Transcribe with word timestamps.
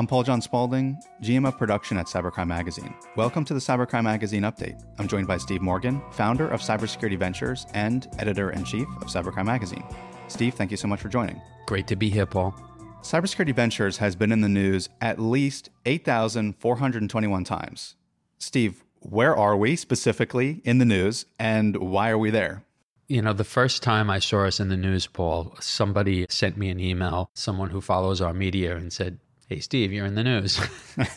I'm 0.00 0.06
Paul 0.06 0.22
John 0.22 0.40
Spaulding, 0.40 0.98
GM 1.20 1.46
of 1.46 1.58
production 1.58 1.98
at 1.98 2.06
Cybercrime 2.06 2.46
Magazine. 2.46 2.94
Welcome 3.16 3.44
to 3.44 3.52
the 3.52 3.60
Cybercrime 3.60 4.04
Magazine 4.04 4.44
update. 4.44 4.82
I'm 4.98 5.06
joined 5.06 5.26
by 5.26 5.36
Steve 5.36 5.60
Morgan, 5.60 6.00
founder 6.12 6.48
of 6.48 6.62
Cybersecurity 6.62 7.18
Ventures 7.18 7.66
and 7.74 8.08
editor 8.18 8.48
in 8.48 8.64
chief 8.64 8.88
of 9.02 9.08
Cybercrime 9.08 9.44
Magazine. 9.44 9.84
Steve, 10.26 10.54
thank 10.54 10.70
you 10.70 10.78
so 10.78 10.88
much 10.88 11.02
for 11.02 11.10
joining. 11.10 11.38
Great 11.66 11.86
to 11.86 11.96
be 11.96 12.08
here, 12.08 12.24
Paul. 12.24 12.54
Cybersecurity 13.02 13.54
Ventures 13.54 13.98
has 13.98 14.16
been 14.16 14.32
in 14.32 14.40
the 14.40 14.48
news 14.48 14.88
at 15.02 15.18
least 15.18 15.68
8,421 15.84 17.44
times. 17.44 17.94
Steve, 18.38 18.82
where 19.00 19.36
are 19.36 19.54
we 19.54 19.76
specifically 19.76 20.62
in 20.64 20.78
the 20.78 20.86
news 20.86 21.26
and 21.38 21.76
why 21.76 22.08
are 22.08 22.16
we 22.16 22.30
there? 22.30 22.64
You 23.06 23.20
know, 23.20 23.34
the 23.34 23.44
first 23.44 23.82
time 23.82 24.08
I 24.08 24.18
saw 24.18 24.46
us 24.46 24.60
in 24.60 24.70
the 24.70 24.78
news, 24.78 25.06
Paul, 25.06 25.56
somebody 25.60 26.24
sent 26.30 26.56
me 26.56 26.70
an 26.70 26.80
email, 26.80 27.28
someone 27.34 27.68
who 27.68 27.82
follows 27.82 28.22
our 28.22 28.32
media, 28.32 28.76
and 28.76 28.90
said, 28.90 29.18
Hey, 29.50 29.58
Steve, 29.58 29.92
you're 29.92 30.06
in 30.06 30.14
the 30.14 30.22
news. 30.22 30.60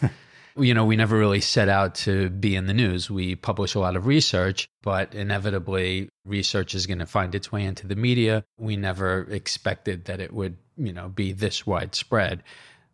you 0.57 0.73
know, 0.73 0.85
we 0.85 0.95
never 0.95 1.15
really 1.15 1.39
set 1.39 1.69
out 1.69 1.93
to 1.93 2.31
be 2.31 2.55
in 2.55 2.65
the 2.65 2.73
news. 2.73 3.07
We 3.07 3.35
publish 3.35 3.75
a 3.75 3.79
lot 3.79 3.95
of 3.95 4.07
research, 4.07 4.67
but 4.81 5.13
inevitably, 5.13 6.09
research 6.25 6.73
is 6.73 6.87
going 6.87 6.97
to 6.97 7.05
find 7.05 7.35
its 7.35 7.51
way 7.51 7.63
into 7.63 7.85
the 7.85 7.95
media. 7.95 8.43
We 8.57 8.75
never 8.75 9.27
expected 9.29 10.05
that 10.05 10.19
it 10.19 10.33
would, 10.33 10.57
you 10.77 10.91
know, 10.91 11.09
be 11.09 11.31
this 11.31 11.67
widespread 11.67 12.41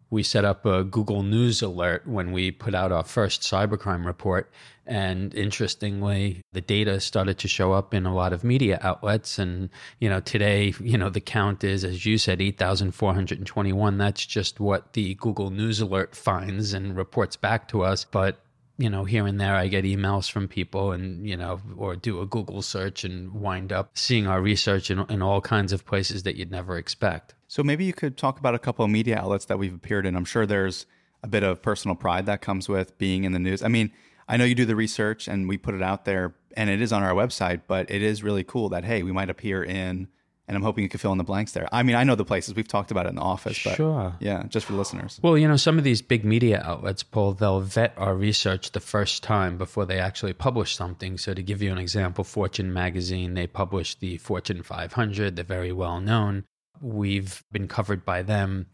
we 0.09 0.23
set 0.23 0.45
up 0.45 0.65
a 0.65 0.83
Google 0.83 1.23
News 1.23 1.61
alert 1.61 2.07
when 2.07 2.31
we 2.31 2.51
put 2.51 2.73
out 2.73 2.91
our 2.91 3.03
first 3.03 3.41
cybercrime 3.41 4.05
report. 4.05 4.51
And 4.85 5.35
interestingly, 5.35 6.41
the 6.51 6.61
data 6.61 6.99
started 6.99 7.37
to 7.39 7.47
show 7.47 7.73
up 7.73 7.93
in 7.93 8.07
a 8.07 8.13
lot 8.13 8.33
of 8.33 8.43
media 8.43 8.79
outlets. 8.81 9.37
And, 9.37 9.69
you 9.99 10.09
know, 10.09 10.19
today, 10.19 10.73
you 10.79 10.97
know, 10.97 11.11
the 11.11 11.21
count 11.21 11.63
is, 11.63 11.83
as 11.83 12.07
you 12.07 12.17
said, 12.17 12.41
8,421. 12.41 13.97
That's 13.99 14.25
just 14.25 14.59
what 14.59 14.93
the 14.93 15.13
Google 15.15 15.51
News 15.51 15.79
alert 15.79 16.15
finds 16.15 16.73
and 16.73 16.97
reports 16.97 17.35
back 17.35 17.67
to 17.67 17.83
us. 17.83 18.03
But 18.03 18.41
you 18.79 18.89
know, 18.89 19.03
here 19.03 19.27
and 19.27 19.41
there 19.41 19.55
I 19.55 19.67
get 19.67 19.83
emails 19.83 20.31
from 20.31 20.47
people 20.47 20.93
and, 20.93 21.27
you 21.27 21.35
know, 21.35 21.59
or 21.75 21.97
do 21.97 22.21
a 22.21 22.25
Google 22.25 22.61
search 22.61 23.03
and 23.03 23.33
wind 23.33 23.73
up 23.73 23.91
seeing 23.97 24.25
our 24.25 24.41
research 24.41 24.89
in, 24.89 24.99
in 25.09 25.21
all 25.21 25.41
kinds 25.41 25.73
of 25.73 25.85
places 25.85 26.23
that 26.23 26.37
you'd 26.37 26.49
never 26.49 26.77
expect. 26.77 27.35
So 27.49 27.61
maybe 27.61 27.83
you 27.83 27.91
could 27.91 28.15
talk 28.15 28.39
about 28.39 28.55
a 28.55 28.59
couple 28.59 28.85
of 28.85 28.89
media 28.89 29.17
outlets 29.17 29.45
that 29.45 29.59
we've 29.59 29.73
appeared 29.73 30.05
in. 30.05 30.15
I'm 30.15 30.23
sure 30.23 30.45
there's 30.45 30.85
a 31.21 31.27
bit 31.27 31.43
of 31.43 31.61
personal 31.61 31.93
pride 31.93 32.25
that 32.27 32.39
comes 32.39 32.69
with 32.69 32.97
being 32.97 33.25
in 33.25 33.33
the 33.33 33.39
news. 33.39 33.61
I 33.61 33.67
mean, 33.67 33.91
I 34.29 34.37
know 34.37 34.45
you 34.45 34.55
do 34.55 34.65
the 34.65 34.77
research 34.77 35.27
and 35.27 35.49
we 35.49 35.57
put 35.57 35.75
it 35.75 35.83
out 35.83 36.05
there 36.05 36.35
and 36.55 36.69
it 36.69 36.81
is 36.81 36.93
on 36.93 37.03
our 37.03 37.13
website, 37.13 37.63
but 37.67 37.91
it 37.91 38.01
is 38.01 38.23
really 38.23 38.45
cool 38.45 38.69
that, 38.69 38.85
hey, 38.85 39.03
we 39.03 39.11
might 39.11 39.29
appear 39.29 39.61
in 39.61 40.07
and 40.49 40.57
I'm 40.57 40.63
hoping 40.63 40.83
you 40.83 40.89
can 40.89 40.99
fill 40.99 41.11
in 41.11 41.19
the 41.19 41.23
blanks 41.23 41.51
there. 41.51 41.69
I 41.71 41.83
mean, 41.83 41.95
I 41.95 42.03
know 42.03 42.15
the 42.15 42.25
places 42.25 42.55
we've 42.55 42.67
talked 42.67 42.89
about 42.89 43.05
it 43.05 43.09
in 43.09 43.15
the 43.15 43.21
office, 43.21 43.63
but 43.63 43.75
sure. 43.75 44.15
yeah, 44.19 44.43
just 44.49 44.65
for 44.65 44.73
listeners. 44.73 45.19
Well, 45.21 45.37
you 45.37 45.47
know, 45.47 45.57
some 45.57 45.77
of 45.77 45.83
these 45.83 46.01
big 46.01 46.25
media 46.25 46.63
outlets, 46.65 47.03
Paul, 47.03 47.33
they'll 47.33 47.61
vet 47.61 47.93
our 47.97 48.15
research 48.15 48.71
the 48.71 48.79
first 48.79 49.21
time 49.21 49.59
before 49.59 49.85
they 49.85 49.99
actually 49.99 50.33
publish 50.33 50.75
something. 50.75 51.19
So, 51.19 51.35
to 51.35 51.43
give 51.43 51.61
you 51.61 51.71
an 51.71 51.77
example, 51.77 52.23
Fortune 52.23 52.73
magazine, 52.73 53.35
they 53.35 53.45
publish 53.45 53.93
the 53.93 54.17
Fortune 54.17 54.63
500. 54.63 55.35
They're 55.35 55.45
very 55.45 55.71
well 55.71 56.01
known. 56.01 56.45
We've 56.81 57.43
been 57.51 57.67
covered 57.67 58.03
by 58.03 58.23
them. 58.23 58.65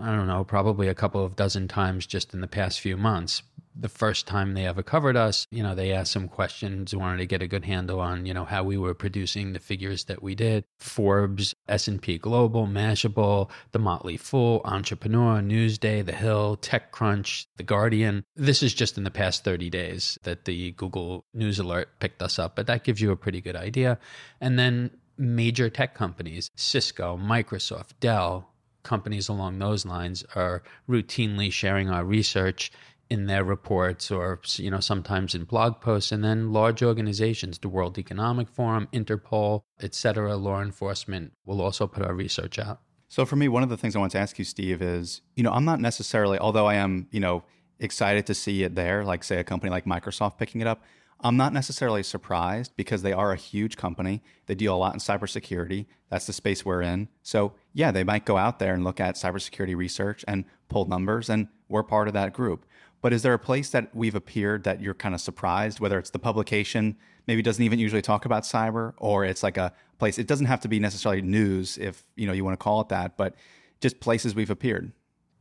I 0.00 0.14
don't 0.14 0.28
know, 0.28 0.44
probably 0.44 0.86
a 0.86 0.94
couple 0.94 1.24
of 1.24 1.34
dozen 1.34 1.66
times 1.66 2.06
just 2.06 2.32
in 2.32 2.40
the 2.40 2.46
past 2.46 2.78
few 2.78 2.96
months 2.96 3.42
the 3.80 3.88
first 3.88 4.26
time 4.26 4.54
they 4.54 4.66
ever 4.66 4.82
covered 4.82 5.16
us, 5.16 5.46
you 5.50 5.62
know, 5.62 5.74
they 5.74 5.92
asked 5.92 6.12
some 6.12 6.28
questions, 6.28 6.94
wanted 6.94 7.18
to 7.18 7.26
get 7.26 7.42
a 7.42 7.46
good 7.46 7.64
handle 7.64 8.00
on, 8.00 8.26
you 8.26 8.34
know, 8.34 8.44
how 8.44 8.62
we 8.62 8.76
were 8.76 8.94
producing 8.94 9.52
the 9.52 9.58
figures 9.58 10.04
that 10.04 10.22
we 10.22 10.34
did. 10.34 10.64
Forbes, 10.78 11.54
S&P 11.68 12.18
Global, 12.18 12.66
Mashable, 12.66 13.50
The 13.72 13.78
Motley 13.78 14.16
Fool, 14.16 14.60
Entrepreneur, 14.64 15.40
Newsday, 15.40 16.04
The 16.04 16.12
Hill, 16.12 16.58
TechCrunch, 16.58 17.46
The 17.56 17.62
Guardian. 17.62 18.24
This 18.36 18.62
is 18.62 18.74
just 18.74 18.98
in 18.98 19.04
the 19.04 19.10
past 19.10 19.44
30 19.44 19.70
days 19.70 20.18
that 20.22 20.44
the 20.44 20.72
Google 20.72 21.24
News 21.32 21.58
Alert 21.58 21.88
picked 22.00 22.22
us 22.22 22.38
up, 22.38 22.56
but 22.56 22.66
that 22.66 22.84
gives 22.84 23.00
you 23.00 23.10
a 23.10 23.16
pretty 23.16 23.40
good 23.40 23.56
idea. 23.56 23.98
And 24.40 24.58
then 24.58 24.90
major 25.16 25.70
tech 25.70 25.94
companies, 25.94 26.50
Cisco, 26.54 27.16
Microsoft, 27.16 27.92
Dell, 28.00 28.50
companies 28.82 29.28
along 29.28 29.58
those 29.58 29.84
lines 29.84 30.24
are 30.34 30.62
routinely 30.88 31.52
sharing 31.52 31.90
our 31.90 32.04
research 32.04 32.72
in 33.10 33.26
their 33.26 33.44
reports 33.44 34.10
or 34.10 34.40
you 34.54 34.70
know 34.70 34.78
sometimes 34.78 35.34
in 35.34 35.44
blog 35.44 35.80
posts 35.80 36.12
and 36.12 36.22
then 36.22 36.52
large 36.52 36.82
organizations 36.82 37.58
the 37.58 37.68
world 37.68 37.98
economic 37.98 38.48
forum 38.48 38.88
interpol 38.92 39.62
etc 39.82 40.36
law 40.36 40.62
enforcement 40.62 41.32
will 41.44 41.60
also 41.60 41.86
put 41.86 42.04
our 42.04 42.14
research 42.14 42.58
out. 42.58 42.80
So 43.08 43.26
for 43.26 43.34
me 43.34 43.48
one 43.48 43.64
of 43.64 43.68
the 43.68 43.76
things 43.76 43.96
i 43.96 43.98
want 43.98 44.12
to 44.12 44.18
ask 44.18 44.38
you 44.38 44.44
steve 44.44 44.80
is 44.80 45.20
you 45.34 45.42
know 45.42 45.50
i'm 45.50 45.64
not 45.64 45.80
necessarily 45.80 46.38
although 46.38 46.66
i 46.66 46.74
am 46.74 47.08
you 47.10 47.20
know 47.20 47.42
excited 47.80 48.26
to 48.26 48.34
see 48.34 48.62
it 48.62 48.74
there 48.76 49.04
like 49.04 49.24
say 49.24 49.38
a 49.38 49.44
company 49.44 49.70
like 49.70 49.84
microsoft 49.84 50.38
picking 50.38 50.60
it 50.60 50.68
up 50.68 50.82
i'm 51.20 51.36
not 51.36 51.52
necessarily 51.52 52.04
surprised 52.04 52.72
because 52.76 53.02
they 53.02 53.12
are 53.12 53.32
a 53.32 53.36
huge 53.36 53.76
company. 53.76 54.22
They 54.46 54.54
deal 54.54 54.74
a 54.74 54.78
lot 54.78 54.94
in 54.94 55.00
cybersecurity. 55.00 55.86
That's 56.08 56.26
the 56.26 56.32
space 56.32 56.64
we're 56.64 56.82
in. 56.82 57.08
So 57.22 57.54
yeah 57.72 57.90
they 57.90 58.04
might 58.04 58.24
go 58.24 58.36
out 58.36 58.58
there 58.58 58.74
and 58.74 58.84
look 58.84 59.00
at 59.00 59.16
cybersecurity 59.16 59.76
research 59.76 60.24
and 60.28 60.44
pull 60.68 60.86
numbers 60.86 61.28
and 61.28 61.48
we're 61.68 61.82
part 61.82 62.08
of 62.08 62.14
that 62.14 62.32
group 62.32 62.64
but 63.02 63.12
is 63.12 63.22
there 63.22 63.34
a 63.34 63.38
place 63.38 63.70
that 63.70 63.94
we've 63.94 64.14
appeared 64.14 64.64
that 64.64 64.80
you're 64.80 64.94
kind 64.94 65.14
of 65.14 65.20
surprised, 65.20 65.80
whether 65.80 65.98
it's 65.98 66.10
the 66.10 66.18
publication 66.18 66.96
maybe 67.26 67.42
doesn't 67.42 67.64
even 67.64 67.78
usually 67.78 68.02
talk 68.02 68.24
about 68.24 68.42
cyber, 68.42 68.92
or 68.98 69.24
it's 69.24 69.42
like 69.42 69.56
a 69.56 69.72
place. 69.98 70.18
It 70.18 70.26
doesn't 70.26 70.46
have 70.46 70.60
to 70.60 70.68
be 70.68 70.80
necessarily 70.80 71.22
news 71.22 71.78
if 71.78 72.04
you 72.16 72.26
know 72.26 72.32
you 72.32 72.44
want 72.44 72.58
to 72.58 72.62
call 72.62 72.80
it 72.80 72.88
that, 72.88 73.16
but 73.16 73.34
just 73.80 74.00
places 74.00 74.34
we've 74.34 74.50
appeared. 74.50 74.92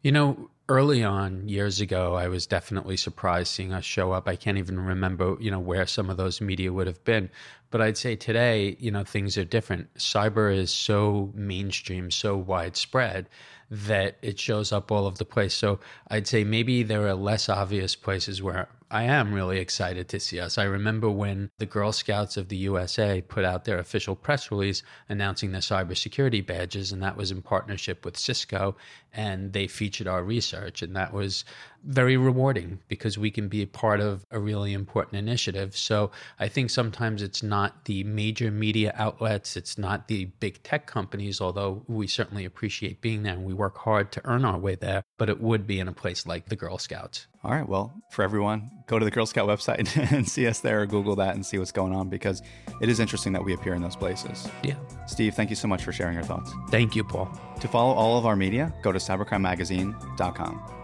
You 0.03 0.11
know, 0.11 0.49
early 0.69 1.03
on 1.03 1.50
years 1.50 1.81
ago, 1.81 2.13
I 2.13 2.28
was 2.28 2.46
definitely 2.46 2.96
surprised 2.96 3.52
seeing 3.52 3.74
us 3.74 3.84
show 3.84 4.12
up. 4.12 4.28
I 4.28 4.35
can't 4.35 4.59
even 4.59 4.80
remember, 4.80 5.35
you 5.40 5.50
know, 5.50 5.59
where 5.59 5.88
some 5.88 6.09
of 6.09 6.18
those 6.18 6.40
media 6.40 6.72
would 6.72 6.85
have 6.85 7.03
been. 7.03 7.30
But 7.72 7.81
I'd 7.81 7.97
say 7.97 8.16
today, 8.16 8.78
you 8.80 8.91
know, 8.91 9.03
things 9.03 9.38
are 9.38 9.44
different. 9.44 9.94
Cyber 9.96 10.56
is 10.56 10.72
so 10.72 11.31
mainstream, 11.34 12.12
so 12.12 12.38
widespread 12.38 13.28
that 13.72 14.18
it 14.22 14.40
shows 14.40 14.72
up 14.72 14.91
all 14.91 15.06
over 15.06 15.18
the 15.18 15.25
place. 15.25 15.53
So 15.53 15.80
I'd 16.07 16.28
say 16.28 16.44
maybe 16.44 16.84
there 16.84 17.07
are 17.07 17.13
less 17.16 17.50
obvious 17.50 17.96
places 17.96 18.41
where 18.41 18.68
I 18.91 19.03
am 19.03 19.31
really 19.31 19.59
excited 19.59 20.09
to 20.09 20.19
see 20.19 20.40
us. 20.40 20.57
I 20.57 20.63
remember 20.63 21.12
when 21.12 21.51
the 21.59 21.68
Girl 21.68 21.91
Scouts 21.91 22.38
of 22.38 22.50
the 22.50 22.57
USA 22.57 23.22
put 23.22 23.46
out 23.46 23.66
their 23.66 23.78
official 23.78 24.16
press 24.16 24.50
release 24.50 24.81
announcing 25.07 25.51
their 25.51 25.62
cybersecurity 25.62 26.44
badges, 26.44 26.91
and 26.91 27.03
that 27.03 27.16
was 27.16 27.30
in 27.30 27.44
partnership 27.44 28.03
with 28.03 28.18
Cisco, 28.18 28.75
and 29.13 29.53
they 29.53 29.68
featured 29.68 30.07
our 30.07 30.24
research. 30.59 30.81
And 30.81 30.95
that 30.95 31.13
was 31.13 31.45
very 31.84 32.17
rewarding 32.17 32.79
because 32.88 33.17
we 33.17 33.31
can 33.31 33.47
be 33.47 33.62
a 33.62 33.67
part 33.67 34.00
of 34.00 34.25
a 34.31 34.40
really 34.40 34.73
important 34.73 35.17
initiative. 35.17 35.75
So 35.75 36.12
I 36.40 36.47
think 36.47 36.69
sometimes 36.69 37.22
it's 37.22 37.44
not 37.44 37.85
the 37.85 38.03
major 38.03 38.51
media 38.51 38.94
outlets, 38.97 39.56
it's 39.57 39.78
not 39.78 40.07
the 40.07 40.25
big 40.25 40.62
tech 40.63 40.88
companies, 40.88 41.41
although 41.41 41.84
we 41.88 42.07
certainly 42.07 42.45
appreciate 42.45 43.01
being 43.01 43.23
there 43.23 43.34
and 43.34 43.45
we 43.45 43.53
work 43.53 43.78
hard 43.78 44.12
to 44.13 44.22
earn 44.25 44.45
our 44.45 44.57
way 44.57 44.75
there, 44.75 45.03
but 45.18 45.29
it 45.29 45.39
would 45.41 45.66
be 45.68 45.79
in 45.79 45.88
a 45.88 45.94
place 45.94 46.25
like 46.25 46.47
the 46.47 46.56
Girl 46.56 46.78
Scouts. 46.78 47.28
All 47.44 47.51
right. 47.51 47.68
Well, 47.68 47.94
for 48.12 48.23
everyone, 48.23 48.69
go 48.88 49.00
to 49.00 49.06
the 49.06 49.12
Girl 49.12 49.25
Scout 49.25 49.47
website 49.47 49.95
and 50.12 50.28
see 50.28 50.47
us 50.47 50.59
there 50.59 50.81
or 50.81 50.85
Google 50.85 51.16
that 51.18 51.35
and 51.35 51.45
see 51.45 51.57
what's 51.57 51.72
going 51.72 51.94
on 51.94 52.09
because 52.09 52.41
it 52.81 52.89
is 52.89 53.00
interesting 53.00 53.34
that 53.34 53.44
we 53.44 53.53
appear 53.53 53.73
in 53.73 53.81
those 53.81 53.95
places. 53.95 54.47
Yeah. 54.63 54.75
Steve, 55.07 55.35
thank 55.35 55.50
you 55.50 55.56
so 55.56 55.68
much 55.68 55.84
for 55.84 55.91
sharing 55.91 56.16
your 56.16 56.23
thoughts. 56.23 56.51
Thank 56.69 56.95
you, 56.95 57.03
Paul. 57.03 57.29
To 57.62 57.68
follow 57.68 57.94
all 57.94 58.18
of 58.18 58.25
our 58.25 58.35
media, 58.35 58.73
go 58.81 58.91
to 58.91 59.00
cybercrimemagazine.com. 59.00 60.78